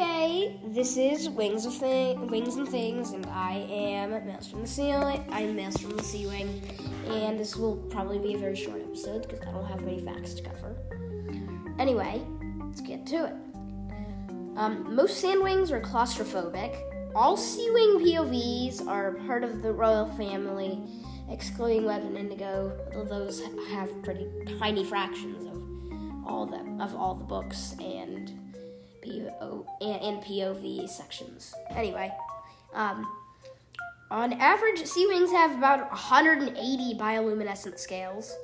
Okay, 0.00 0.56
this 0.64 0.96
is 0.96 1.28
Wings 1.28 1.66
of 1.66 1.74
Thing, 1.74 2.26
Wings 2.28 2.56
and 2.56 2.66
Things, 2.66 3.10
and 3.10 3.26
I 3.26 3.66
am 3.70 4.12
Master 4.26 4.52
from 4.52 4.62
the 4.62 4.66
Ceiling. 4.66 5.22
I'm 5.30 5.54
Master 5.54 5.88
from 5.88 5.98
the 5.98 6.02
Sea 6.02 6.26
Wing, 6.26 6.62
and 7.10 7.38
this 7.38 7.54
will 7.54 7.76
probably 7.90 8.18
be 8.18 8.32
a 8.32 8.38
very 8.38 8.56
short 8.56 8.80
episode 8.80 9.28
because 9.28 9.46
I 9.46 9.52
don't 9.52 9.66
have 9.66 9.82
many 9.82 10.00
facts 10.00 10.32
to 10.32 10.42
cover. 10.42 10.74
Anyway, 11.78 12.22
let's 12.60 12.80
get 12.80 13.04
to 13.08 13.26
it. 13.26 13.34
Um, 14.56 14.86
most 14.96 15.22
sandwings 15.22 15.70
are 15.70 15.82
claustrophobic. 15.82 16.80
All 17.14 17.36
sea 17.36 17.70
wing 17.70 17.98
POVs 17.98 18.86
are 18.86 19.12
part 19.26 19.44
of 19.44 19.60
the 19.60 19.70
royal 19.70 20.06
family, 20.14 20.80
excluding 21.28 21.84
Web 21.84 22.04
and 22.04 22.16
Indigo, 22.16 22.72
although 22.94 23.04
those 23.04 23.42
have 23.68 24.02
pretty 24.02 24.26
tiny 24.58 24.82
fractions 24.82 25.44
of 25.44 26.26
all 26.26 26.46
them 26.46 26.80
of 26.80 26.94
all 26.96 27.14
the 27.14 27.24
books 27.24 27.74
and 27.80 28.32
PO 29.10 29.66
and, 29.80 30.22
POV 30.22 30.88
sections. 30.88 31.54
Anyway, 31.70 32.12
um, 32.74 33.06
on 34.10 34.32
average, 34.34 34.84
sea 34.86 35.06
wings 35.06 35.30
have 35.30 35.56
about 35.56 35.90
180 35.90 36.94
bioluminescent 36.98 37.78
scales. 37.78 38.34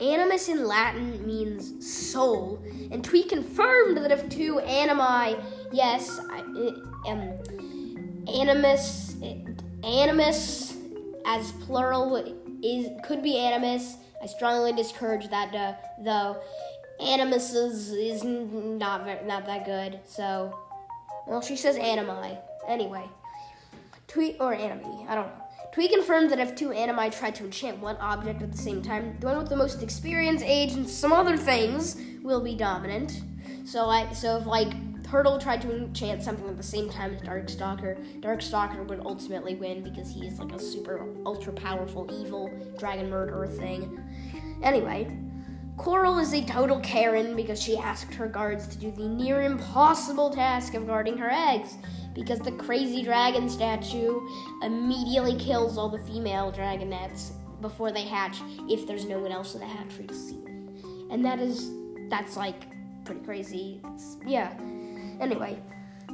Animus 0.00 0.48
in 0.48 0.66
Latin 0.66 1.26
means 1.26 1.86
soul, 1.86 2.62
and 2.90 3.04
Tweet 3.04 3.28
confirmed 3.28 3.98
that 3.98 4.10
if 4.10 4.26
two 4.30 4.58
animi, 4.60 5.38
yes, 5.72 6.18
I, 6.30 6.40
um, 7.06 7.38
animus, 8.26 9.16
animus 9.84 10.74
as 11.26 11.52
plural 11.52 12.16
is 12.62 12.88
could 13.04 13.22
be 13.22 13.36
animus. 13.36 13.96
I 14.22 14.26
strongly 14.26 14.72
discourage 14.72 15.28
that, 15.28 15.54
uh, 15.54 15.74
though. 16.02 16.40
Animus 17.00 17.54
is, 17.54 17.92
is 17.92 18.24
not 18.24 19.04
very, 19.04 19.24
not 19.26 19.46
that 19.46 19.64
good. 19.64 20.00
So, 20.06 20.56
well, 21.26 21.40
she 21.40 21.56
says 21.56 21.76
animi. 21.76 22.38
Anyway, 22.68 23.04
tweet 24.06 24.36
or 24.40 24.54
anime, 24.54 25.06
I 25.08 25.14
don't 25.14 25.26
know. 25.26 25.44
Tweet 25.72 25.92
confirmed 25.92 26.30
that 26.30 26.40
if 26.40 26.56
two 26.56 26.72
animi 26.72 27.10
try 27.10 27.30
to 27.30 27.44
enchant 27.44 27.78
one 27.78 27.96
object 27.98 28.42
at 28.42 28.50
the 28.50 28.58
same 28.58 28.82
time, 28.82 29.16
the 29.20 29.26
one 29.26 29.38
with 29.38 29.48
the 29.48 29.56
most 29.56 29.82
experience, 29.82 30.42
age, 30.42 30.72
and 30.72 30.88
some 30.88 31.12
other 31.12 31.36
things 31.36 31.96
will 32.22 32.40
be 32.40 32.54
dominant. 32.54 33.22
So 33.64 33.88
I 33.88 34.12
so 34.12 34.36
if 34.36 34.46
like 34.46 34.72
Turtle 35.04 35.38
tried 35.38 35.62
to 35.62 35.76
enchant 35.76 36.22
something 36.22 36.48
at 36.48 36.56
the 36.56 36.62
same 36.62 36.88
time 36.88 37.14
as 37.14 37.22
Darkstalker, 37.22 38.20
Darkstalker 38.20 38.86
would 38.86 39.00
ultimately 39.04 39.54
win 39.54 39.82
because 39.82 40.10
he 40.10 40.26
is 40.26 40.38
like 40.38 40.52
a 40.52 40.58
super 40.58 41.06
ultra 41.24 41.52
powerful 41.52 42.08
evil 42.12 42.50
dragon 42.78 43.10
murderer 43.10 43.46
thing. 43.46 44.00
Anyway, 44.62 45.08
Coral 45.80 46.18
is 46.18 46.34
a 46.34 46.44
total 46.44 46.78
Karen 46.80 47.34
because 47.34 47.58
she 47.60 47.78
asked 47.78 48.12
her 48.12 48.26
guards 48.28 48.66
to 48.66 48.76
do 48.76 48.90
the 48.90 49.08
near 49.08 49.40
impossible 49.40 50.28
task 50.28 50.74
of 50.74 50.86
guarding 50.86 51.16
her 51.16 51.30
eggs 51.30 51.78
because 52.14 52.38
the 52.38 52.52
crazy 52.52 53.02
dragon 53.02 53.48
statue 53.48 54.20
immediately 54.62 55.38
kills 55.38 55.78
all 55.78 55.88
the 55.88 55.98
female 56.00 56.52
dragonets 56.52 57.32
before 57.62 57.92
they 57.92 58.02
hatch 58.02 58.42
if 58.68 58.86
there's 58.86 59.06
no 59.06 59.18
one 59.20 59.32
else 59.32 59.54
in 59.54 59.60
the 59.60 59.66
hatchery 59.66 60.06
to 60.06 60.12
see 60.12 60.36
them. 60.44 61.08
And 61.10 61.24
that 61.24 61.40
is 61.40 61.70
that's 62.10 62.36
like 62.36 62.64
pretty 63.06 63.22
crazy. 63.22 63.80
It's, 63.94 64.18
yeah. 64.26 64.52
Anyway, 65.18 65.62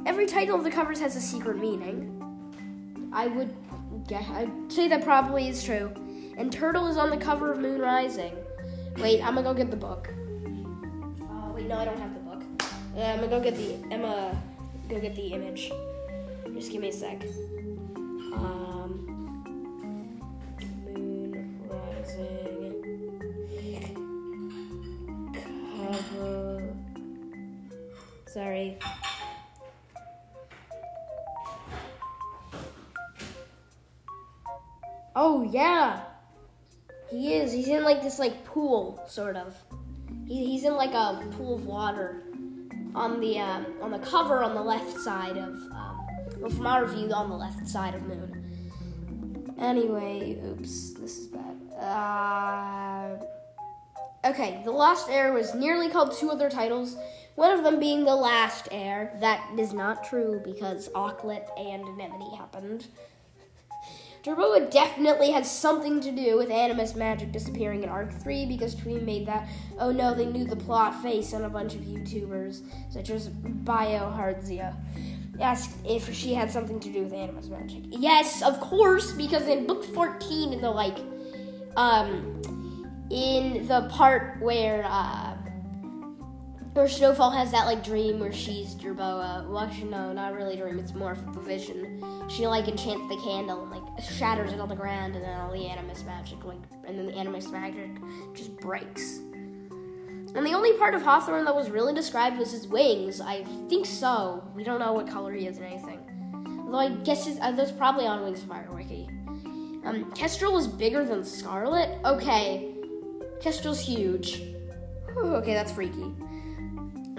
every 0.05 0.27
title 0.27 0.55
of 0.55 0.63
the 0.63 0.71
covers 0.71 1.01
has 1.01 1.17
a 1.17 1.21
secret 1.21 1.57
meaning. 1.57 3.11
I 3.11 3.27
would 3.27 3.53
I'd 4.15 4.49
say 4.69 4.87
that 4.87 5.03
probably 5.03 5.49
is 5.49 5.61
true. 5.61 5.91
And 6.37 6.53
Turtle 6.53 6.87
is 6.87 6.95
on 6.95 7.09
the 7.09 7.17
cover 7.17 7.51
of 7.51 7.59
Moon 7.59 7.81
Rising. 7.81 8.33
Wait, 8.97 9.21
I'm 9.21 9.35
gonna 9.35 9.43
go 9.43 9.53
get 9.53 9.69
the 9.69 9.77
book. 9.77 10.09
Uh, 10.09 11.51
wait, 11.53 11.67
no, 11.67 11.77
I 11.77 11.85
don't 11.85 11.99
have 11.99 12.15
the 12.15 12.19
book. 12.19 12.43
Uh, 12.95 13.01
I'm 13.01 13.19
gonna 13.19 13.27
go 13.27 13.39
get 13.39 13.55
the. 13.55 13.75
I'm 13.93 14.01
go 14.89 14.99
get 14.99 15.15
the 15.15 15.33
image. 15.33 15.71
Just 16.53 16.71
give 16.71 16.81
me 16.81 16.89
a 16.89 16.91
sec. 16.91 17.21
Um, 18.33 19.05
moon 20.83 21.61
rising 21.69 22.81
cover. 25.75 26.73
Sorry. 28.25 28.79
Oh 35.15 35.43
yeah. 35.43 36.16
He 37.09 37.33
is. 37.35 37.53
He's 37.53 37.67
in 37.67 37.83
like 37.83 38.01
this 38.01 38.19
like 38.19 38.43
pool, 38.45 39.01
sort 39.07 39.35
of. 39.35 39.55
He, 40.25 40.45
he's 40.45 40.63
in 40.63 40.75
like 40.75 40.93
a 40.93 41.25
pool 41.37 41.55
of 41.55 41.65
water 41.65 42.23
on 42.95 43.19
the 43.19 43.39
um, 43.39 43.65
on 43.81 43.91
the 43.91 43.99
cover 43.99 44.43
on 44.43 44.55
the 44.55 44.61
left 44.61 44.99
side 44.99 45.37
of 45.37 45.55
um, 45.71 46.07
well, 46.39 46.49
from 46.49 46.67
our 46.67 46.85
view 46.85 47.11
on 47.13 47.29
the 47.29 47.35
left 47.35 47.67
side 47.67 47.95
of 47.95 48.03
Moon. 48.03 49.55
Anyway, 49.59 50.39
oops, 50.45 50.93
this 50.93 51.17
is 51.17 51.27
bad. 51.27 51.55
Uh, 51.81 53.17
okay, 54.27 54.61
The 54.63 54.71
Lost 54.71 55.09
Heir 55.09 55.33
was 55.33 55.55
nearly 55.55 55.89
called 55.89 56.13
two 56.13 56.29
other 56.29 56.49
titles. 56.49 56.95
One 57.35 57.51
of 57.51 57.63
them 57.63 57.79
being 57.79 58.03
The 58.03 58.15
Last 58.15 58.67
Heir. 58.71 59.15
That 59.19 59.47
is 59.57 59.73
not 59.73 60.03
true 60.03 60.41
because 60.43 60.89
Auklet 60.89 61.47
and 61.57 61.83
Anemone 61.83 62.35
happened. 62.35 62.87
Jerboa 64.27 64.69
definitely 64.69 65.31
has 65.31 65.49
something 65.49 66.01
to 66.01 66.11
do 66.11 66.35
with 66.35 66.51
Animus 66.51 66.95
Magic 66.95 67.31
disappearing 67.31 67.83
in 67.83 67.89
Arc 67.89 68.11
3 68.11 68.45
because 68.45 68.75
Tweet 68.75 69.03
made 69.03 69.25
that, 69.25 69.47
oh 69.79 69.89
no, 69.89 70.13
they 70.13 70.25
knew 70.25 70.43
the 70.43 70.55
plot 70.57 71.01
face 71.01 71.33
on 71.33 71.45
a 71.45 71.49
bunch 71.49 71.75
of 71.75 71.81
YouTubers, 71.81 72.61
such 72.89 73.09
as 73.09 73.29
BioHardzia. 73.29 74.75
Asked 75.39 75.77
if 75.85 76.13
she 76.13 76.33
had 76.33 76.51
something 76.51 76.77
to 76.81 76.91
do 76.91 77.03
with 77.03 77.13
Animus 77.13 77.47
Magic. 77.47 77.83
Yes, 77.87 78.41
of 78.41 78.59
course, 78.59 79.13
because 79.13 79.47
in 79.47 79.65
book 79.65 79.85
14, 79.85 80.51
in 80.51 80.59
the 80.59 80.71
like, 80.71 80.97
um, 81.77 82.41
in 83.09 83.65
the 83.67 83.87
part 83.89 84.41
where, 84.41 84.83
uh, 84.89 85.26
where 86.77 86.87
Snowfall 86.87 87.31
has 87.31 87.51
that 87.51 87.65
like 87.65 87.83
dream 87.83 88.19
where 88.19 88.31
she's 88.31 88.75
Jerboa. 88.75 89.49
Well, 89.49 89.59
actually, 89.59 89.89
no, 89.89 90.13
not 90.13 90.35
really 90.35 90.55
dream. 90.55 90.77
It's 90.77 90.93
more 90.93 91.13
of 91.13 91.35
a 91.35 91.41
vision. 91.41 92.03
She 92.29 92.45
like 92.45 92.67
enchants 92.67 93.09
the 93.09 93.19
candle 93.23 93.63
and 93.63 93.71
like 93.71 94.03
shatters 94.03 94.53
it 94.53 94.59
on 94.59 94.69
the 94.69 94.75
ground, 94.75 95.15
and 95.15 95.25
then 95.25 95.39
all 95.39 95.51
the 95.51 95.65
animus 95.65 96.03
magic 96.03 96.45
like, 96.45 96.59
and 96.85 96.97
then 96.97 97.07
the 97.07 97.15
animus 97.15 97.49
magic 97.49 97.89
just 98.35 98.55
breaks. 98.57 99.17
And 100.35 100.45
the 100.45 100.53
only 100.53 100.73
part 100.73 100.93
of 100.93 101.01
Hawthorn 101.01 101.45
that 101.45 101.55
was 101.55 101.71
really 101.71 101.95
described 101.95 102.37
was 102.37 102.51
his 102.51 102.67
wings. 102.67 103.21
I 103.21 103.43
think 103.69 103.87
so. 103.87 104.47
We 104.55 104.63
don't 104.63 104.79
know 104.79 104.93
what 104.93 105.09
color 105.09 105.33
he 105.33 105.47
is 105.47 105.57
or 105.57 105.63
anything. 105.63 105.99
Although 106.63 106.77
I 106.77 106.89
guess 106.89 107.25
his, 107.25 107.39
uh, 107.41 107.53
that's 107.53 107.71
probably 107.71 108.05
on 108.05 108.23
Wings 108.23 108.43
of 108.43 108.49
Fire 108.49 108.69
Wiki. 108.71 109.09
Um, 109.83 110.11
Kestrel 110.11 110.53
was 110.53 110.67
bigger 110.67 111.03
than 111.03 111.23
Scarlet. 111.23 111.97
Okay, 112.05 112.75
Kestrel's 113.41 113.79
huge. 113.79 114.43
Whew, 115.13 115.37
okay, 115.37 115.55
that's 115.55 115.71
freaky. 115.71 116.13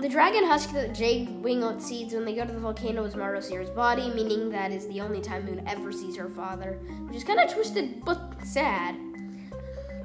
The 0.00 0.08
dragon 0.08 0.44
husk 0.44 0.70
that 0.74 0.94
Jade 0.94 1.42
Winglet 1.42 1.82
seeds 1.82 2.14
when 2.14 2.24
they 2.24 2.32
go 2.32 2.44
to 2.44 2.52
the 2.52 2.60
volcano 2.60 3.02
is 3.02 3.16
Morrowseer's 3.16 3.68
body, 3.68 4.10
meaning 4.10 4.48
that 4.50 4.70
is 4.70 4.86
the 4.86 5.00
only 5.00 5.20
time 5.20 5.44
Moon 5.44 5.66
ever 5.66 5.90
sees 5.90 6.16
her 6.16 6.28
father, 6.28 6.78
which 7.08 7.16
is 7.16 7.24
kind 7.24 7.40
of 7.40 7.52
twisted 7.52 8.04
but 8.04 8.20
sad. 8.44 8.94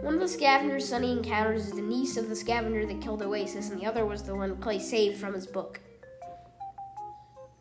One 0.02 0.16
of 0.16 0.20
the 0.20 0.28
scavengers 0.28 0.90
Sunny 0.90 1.12
encounters 1.12 1.68
is 1.68 1.74
the 1.74 1.82
niece 1.82 2.18
of 2.18 2.28
the 2.28 2.36
scavenger 2.36 2.88
that 2.88 3.02
killed 3.02 3.22
Oasis, 3.22 3.70
and 3.70 3.80
the 3.80 3.86
other 3.86 4.04
was 4.04 4.24
the 4.24 4.36
one 4.36 4.58
Clay 4.58 4.80
saved 4.80 5.20
from 5.20 5.36
his 5.36 5.46
book. 5.46 5.80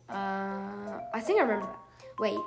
Uh, 0.09 0.99
I 1.13 1.19
think 1.21 1.39
I 1.39 1.43
remember 1.43 1.67
that. 1.67 1.77
Wait, 2.17 2.39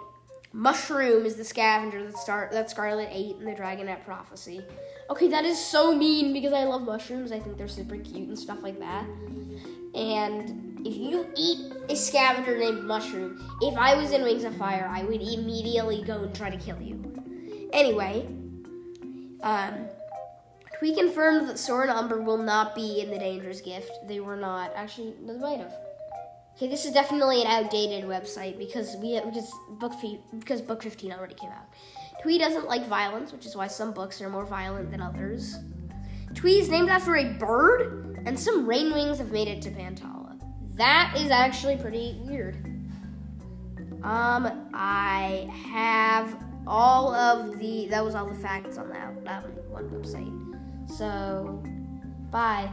Mushroom 0.57 1.27
is 1.27 1.37
the 1.37 1.45
scavenger 1.45 2.03
that 2.03 2.17
start 2.17 2.51
that 2.51 2.71
Scarlet 2.71 3.11
ate 3.13 3.37
in 3.37 3.45
the 3.45 3.53
Dragonet 3.53 4.03
prophecy. 4.07 4.65
Okay, 5.11 5.29
that 5.29 5.45
is 5.45 5.63
so 5.63 5.95
mean 5.95 6.33
because 6.33 6.55
I 6.55 6.65
love 6.65 6.81
mushrooms. 6.81 7.31
I 7.31 7.39
think 7.39 7.59
they're 7.59 7.69
super 7.69 7.99
cute 7.99 8.29
and 8.29 8.39
stuff 8.39 8.63
like 8.63 8.79
that. 8.79 9.05
And 9.95 10.81
if 10.87 10.97
you 10.97 11.29
eat 11.37 11.75
a 11.91 11.95
scavenger 11.95 12.57
named 12.57 12.85
Mushroom, 12.85 13.39
if 13.61 13.77
I 13.77 13.97
was 13.97 14.13
in 14.13 14.23
Wings 14.23 14.45
of 14.45 14.57
Fire, 14.57 14.91
I 14.91 15.03
would 15.03 15.21
immediately 15.21 16.03
go 16.03 16.23
and 16.23 16.35
try 16.35 16.49
to 16.49 16.57
kill 16.57 16.81
you. 16.81 17.69
Anyway, 17.75 18.27
um, 19.43 19.89
we 20.81 20.95
confirmed 20.95 21.51
that 21.51 21.59
Sora 21.59 21.91
and 21.91 21.99
Umber 21.99 22.23
will 22.23 22.39
not 22.39 22.75
be 22.75 23.01
in 23.01 23.11
the 23.11 23.19
Dangerous 23.19 23.61
Gift. 23.61 23.91
They 24.09 24.21
were 24.21 24.37
not. 24.37 24.73
Actually, 24.75 25.17
they 25.23 25.37
might 25.37 25.59
have. 25.59 25.75
Okay, 26.57 26.69
this 26.69 26.87
is 26.87 26.93
definitely 26.93 27.43
an 27.43 27.49
outdated 27.49 28.05
website 28.05 28.57
because 28.57 28.97
we 28.97 29.21
because 29.21 29.53
book 29.79 29.93
because 30.39 30.63
book 30.63 30.83
15 30.83 31.13
already 31.13 31.35
came 31.35 31.51
out. 31.51 31.67
Tui 32.23 32.39
doesn't 32.39 32.67
like 32.67 32.87
violence, 32.87 33.31
which 33.31 33.45
is 33.45 33.55
why 33.55 33.67
some 33.67 33.93
books 33.93 34.23
are 34.23 34.31
more 34.31 34.47
violent 34.47 34.91
than 34.91 35.03
others. 35.03 35.57
Tui 36.35 36.59
is 36.59 36.71
named 36.71 36.89
after 36.89 37.17
a 37.17 37.35
bird, 37.35 38.23
and 38.25 38.41
some 38.41 38.67
rain 38.67 38.91
wings 38.91 39.19
have 39.19 39.33
made 39.33 39.49
it 39.49 39.61
to 39.63 39.71
Pantala. 39.71 40.41
That 40.77 41.15
is 41.19 41.31
actually 41.31 41.77
pretty 41.77 42.19
weird. 42.25 42.57
Um, 44.03 44.71
I 44.73 45.51
have 45.71 46.43
all 46.67 47.15
of 47.15 47.59
the 47.59 47.87
that 47.89 48.03
was 48.03 48.15
all 48.15 48.27
the 48.27 48.39
facts 48.39 48.79
on 48.79 48.89
that 48.89 49.25
that 49.25 49.45
one 49.69 49.91
website. 49.91 50.33
So, 50.89 51.63
bye. 52.31 52.71